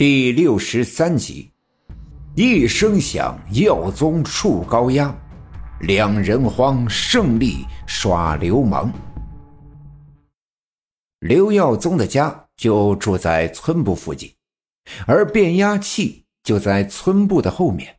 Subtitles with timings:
[0.00, 1.50] 第六十三集，
[2.34, 5.14] 一声响，耀宗触高压，
[5.80, 8.90] 两人慌，胜利耍流氓。
[11.18, 14.32] 刘耀宗的家就住在村部附近，
[15.06, 17.94] 而变压器就在村部的后面。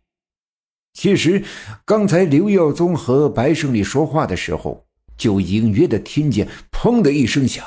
[0.94, 1.46] 其实，
[1.86, 4.84] 刚才刘耀宗和白胜利说话的时候，
[5.16, 7.64] 就隐约的听见“砰”的一声响，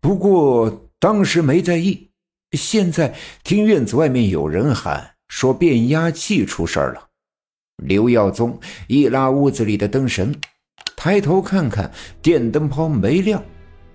[0.00, 2.08] 不过当时没在意。
[2.52, 7.08] 现在听院子外面有人喊说变压器出事了，
[7.82, 10.34] 刘耀宗一拉屋子里的灯绳，
[10.94, 13.42] 抬头看看电灯泡没亮，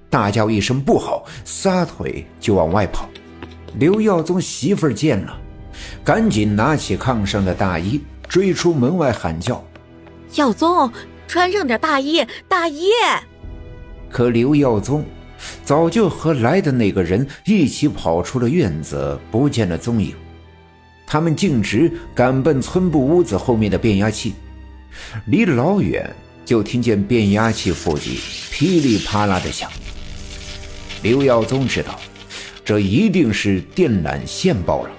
[0.10, 3.08] 大叫一声不好，撒腿就往外跑。
[3.78, 5.40] 刘耀宗媳妇儿见了，
[6.04, 9.64] 赶紧拿起炕上的大衣追出门外喊叫
[10.34, 10.92] ：“耀宗，
[11.28, 12.90] 穿上点大衣，大衣！”
[14.10, 15.06] 可刘耀宗。
[15.68, 20.16] 早就和来的那个人一起跑出了院子，不见了踪影。
[21.06, 24.34] 他们径直赶奔村部屋子后面的变压器，
[25.26, 26.10] 离老远
[26.46, 28.16] 就听见变压器附近
[28.50, 29.70] 噼里啪啦的响。
[31.04, 32.00] 刘耀宗知道，
[32.64, 34.90] 这一定是电缆线爆了。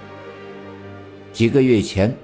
[1.33, 2.14] 几个月前，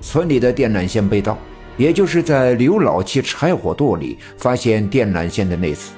[0.00, 1.38] 村里的电缆线被盗，
[1.76, 5.92] 也就是在刘老七柴火垛里发现电缆线的那次。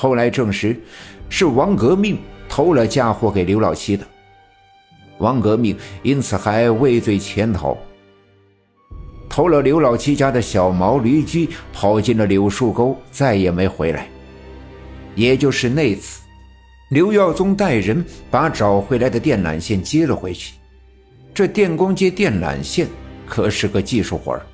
[0.00, 0.80] 后来证实，
[1.28, 2.16] 是王革命
[2.48, 4.06] 偷了嫁祸给刘老七的。
[5.18, 7.76] 王革命因此还畏罪潜逃，
[9.28, 14.06] 偷了刘老七家的小毛驴驹，跑进了柳树沟，再也没回来。
[15.16, 16.20] 也就是那次，
[16.90, 20.54] 刘耀宗带人把找回来的电缆线接了回去。
[21.34, 22.86] 这电工接电缆线
[23.26, 24.46] 可是个技术活儿，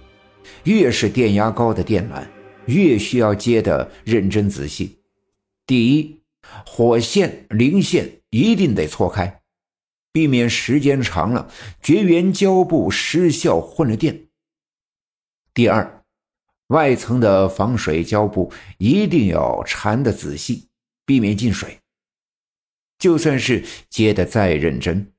[0.63, 2.23] 越是电压高的电缆，
[2.65, 4.97] 越需要接的认真仔细。
[5.67, 6.21] 第一，
[6.67, 9.41] 火线、零线一定得错开，
[10.13, 14.27] 避免时间长了绝缘胶布失效混了电。
[15.55, 16.05] 第二，
[16.67, 20.69] 外层的防水胶布一定要缠得仔细，
[21.07, 21.79] 避免进水。
[22.99, 25.13] 就算是接的再认真，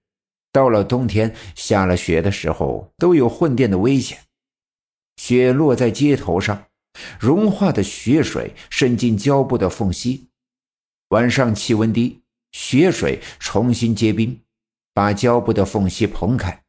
[0.52, 4.20] 到了冬天下了雪的时候，都有混电的危险。
[5.18, 6.68] 雪落在接头上，
[7.20, 10.30] 融化的雪水渗进胶布的缝隙。
[11.10, 12.22] 晚上气温低，
[12.52, 14.42] 雪水重新结冰，
[14.94, 16.64] 把胶布的缝隙蓬开。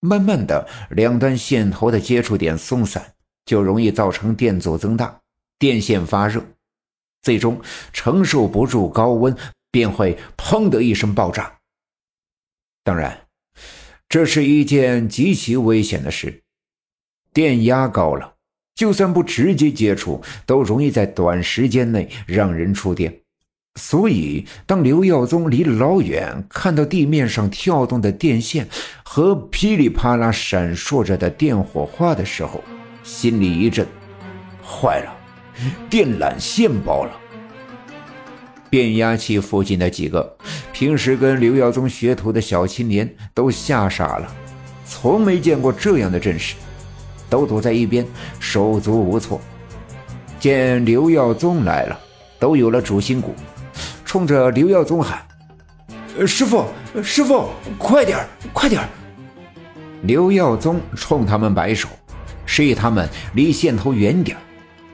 [0.00, 5.20] 慢慢的，两端线头的接触点松散，就容易造成电阻增大，
[5.58, 6.42] 电线发热，
[7.20, 7.60] 最终
[7.92, 9.36] 承受不住高温，
[9.70, 11.58] 便会砰的一声爆炸。
[12.82, 13.26] 当然，
[14.08, 16.42] 这是一件极其危险的事，
[17.34, 18.36] 电压高了，
[18.74, 23.19] 就算不直接接触，都容易在短时间内让人触电。
[23.82, 28.68] 所以，当刘耀宗离老远看到地面上跳动的电线
[29.02, 32.62] 和噼里啪啦闪烁着的电火花的时候，
[33.02, 33.86] 心里一震，
[34.62, 35.16] 坏了，
[35.88, 37.10] 电缆线爆了。
[38.68, 40.36] 变压器附近的几个
[40.72, 44.30] 平时跟刘耀宗学徒的小青年都吓傻了，
[44.84, 46.54] 从没见过这样的阵势，
[47.30, 48.06] 都躲在一边，
[48.38, 49.40] 手足无措。
[50.38, 51.98] 见刘耀宗来了，
[52.38, 53.34] 都有了主心骨。
[54.10, 55.22] 冲着刘耀宗喊
[56.26, 56.64] ：“师傅，
[57.00, 57.48] 师傅，
[57.78, 58.18] 快点
[58.52, 58.82] 快点
[60.02, 61.88] 刘耀宗冲他们摆手，
[62.44, 64.36] 示意他们离线头远点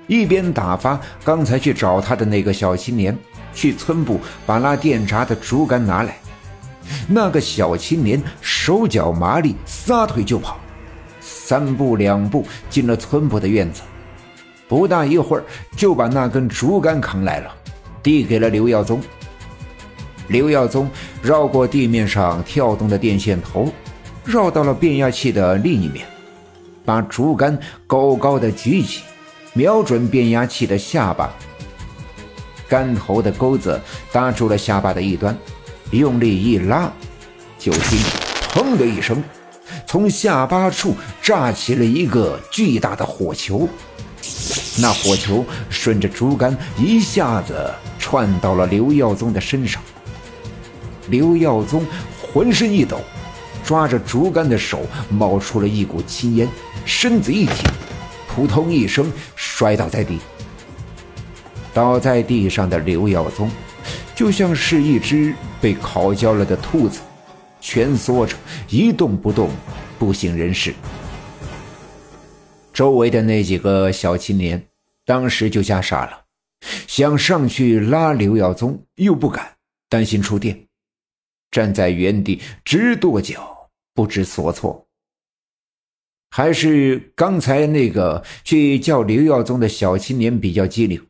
[0.07, 3.17] 一边打发刚才去找他的那个小青年
[3.55, 6.19] 去村部把拉电闸的竹竿拿来。
[7.09, 10.59] 那个小青年手脚麻利，撒腿就跑，
[11.23, 13.81] 三步两步进了村部的院子，
[14.69, 15.45] 不大一会儿
[15.75, 17.51] 就把那根竹竿扛来了。
[18.07, 19.03] 递给了刘耀宗。
[20.29, 20.89] 刘耀宗
[21.21, 23.73] 绕过地面上跳动的电线头，
[24.25, 26.07] 绕到了变压器的另一面，
[26.85, 29.03] 把竹竿高高的举起，
[29.55, 31.35] 瞄准变压器的下巴。
[32.69, 33.81] 竿头的钩子
[34.13, 35.37] 搭住了下巴的一端，
[35.91, 36.89] 用力一拉，
[37.59, 37.99] 就听
[38.55, 39.21] “砰”的一声，
[39.85, 43.69] 从下巴处炸起了一个巨大的火球。
[44.79, 47.69] 那火球顺着竹竿一下子。
[48.07, 49.83] 窜到了刘耀宗的身上，
[51.09, 51.85] 刘耀宗
[52.23, 53.01] 浑身一抖，
[53.65, 56.49] 抓着竹竿的手冒出了一股青烟，
[56.85, 57.57] 身子一挺，
[58.29, 60.21] 扑通一声摔倒在地。
[61.75, 63.51] 倒在地上的刘耀宗，
[64.15, 67.01] 就像是一只被烤焦了的兔子，
[67.61, 68.37] 蜷缩着
[68.69, 69.51] 一动不动，
[69.99, 70.73] 不省人事。
[72.73, 74.65] 周围的那几个小青年，
[75.05, 76.26] 当时就吓傻了。
[76.87, 79.57] 想上去拉刘耀宗，又不敢，
[79.89, 80.67] 担心触电。
[81.51, 84.87] 站在原地直跺脚，不知所措。
[86.31, 91.01] 还是刚才那个去叫刘耀宗的小青年比较机灵，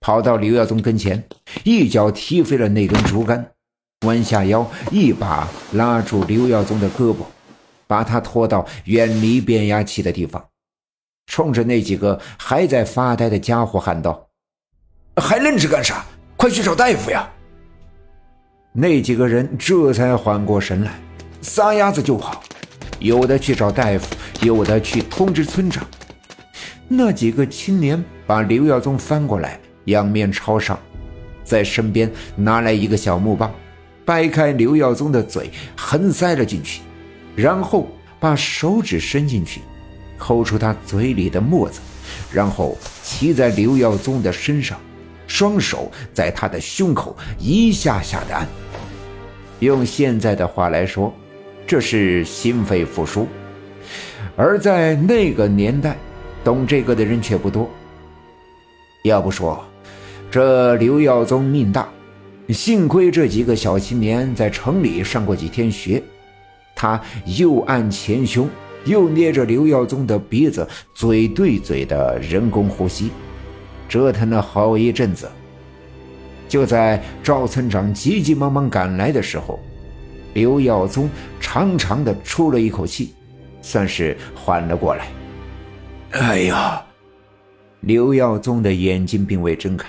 [0.00, 1.22] 跑到刘耀宗跟前，
[1.62, 3.52] 一脚踢飞了那根竹竿，
[4.06, 7.18] 弯下腰，一把拉住刘耀宗的胳膊，
[7.86, 10.44] 把他拖到远离变压器的地方，
[11.26, 14.28] 冲着那几个还在发呆的家伙喊道
[15.16, 16.04] ：“还愣着干啥？
[16.36, 17.28] 快去找大夫呀！”
[18.72, 20.92] 那几个人这才缓过神来，
[21.40, 22.42] 撒丫子就跑，
[22.98, 25.86] 有的去找大夫，有的去通知村长。
[26.88, 30.78] 那几个青年把刘耀宗翻过来，仰面朝上，
[31.44, 33.54] 在身边拿来一个小木棒，
[34.04, 36.82] 掰开刘耀宗的嘴，横塞了进去，
[37.36, 37.86] 然后
[38.18, 39.60] 把手指伸进去，
[40.18, 41.80] 抠出他嘴里的沫子，
[42.32, 44.78] 然后骑在刘耀宗的身上，
[45.34, 48.46] 双手在他的胸口一下下的按。
[49.58, 51.12] 用现在的话来说，
[51.66, 53.26] 这是心肺复苏。
[54.36, 55.96] 而在那个年代，
[56.44, 57.68] 懂这个的人却不多。
[59.02, 59.64] 要不说，
[60.30, 61.88] 这刘耀宗命大，
[62.50, 66.00] 幸亏这几个小青年在城里上过几天学。
[66.76, 68.48] 他又按前胸，
[68.84, 70.64] 又捏着刘耀宗的鼻子，
[70.94, 73.10] 嘴对嘴的人工呼吸，
[73.88, 75.30] 折腾了好一阵子。
[76.48, 79.58] 就在赵村长急急忙忙赶来的时候，
[80.34, 81.08] 刘耀宗
[81.40, 83.14] 长长的出了一口气，
[83.60, 85.08] 算是缓了过来。
[86.12, 86.84] 哎呀！
[87.80, 89.88] 刘耀宗的眼睛并未睁开，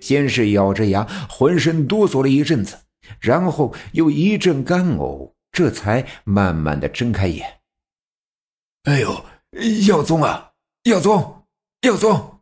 [0.00, 2.76] 先是咬着牙，浑身哆嗦了一阵子，
[3.20, 7.46] 然后又一阵干呕，这才慢慢的睁开眼。
[8.84, 9.24] 哎呦，
[9.86, 10.50] 耀宗啊，
[10.84, 11.44] 耀宗，
[11.82, 12.40] 耀宗！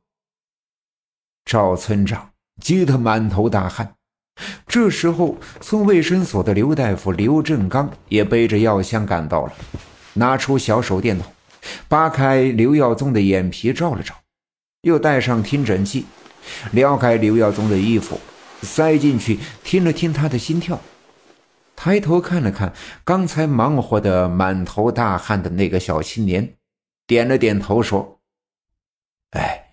[1.51, 2.31] 赵村长。
[2.61, 3.95] 急得满头大汗。
[4.67, 9.53] 这时候，村卫生所的刘大夫刘振刚也背着药箱赶到了，
[10.13, 11.27] 拿出小手电筒，
[11.89, 14.15] 扒开刘耀宗的眼皮照了照，
[14.83, 16.05] 又带上听诊器，
[16.73, 18.21] 撩开刘耀宗的衣服，
[18.61, 20.79] 塞进去听了听他的心跳，
[21.75, 22.75] 抬头看了看
[23.05, 26.57] 刚才忙活的满头大汗的那个小青年，
[27.07, 28.21] 点了点头说
[29.33, 29.71] ：“哎，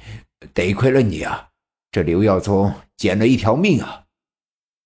[0.54, 1.50] 得亏了你啊。”
[1.92, 4.07] 这刘耀宗捡了一条命啊！